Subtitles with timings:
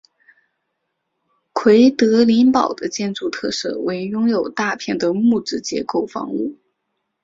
[1.53, 6.57] 奎德林堡的建筑特色为拥有大片的木质结构房屋。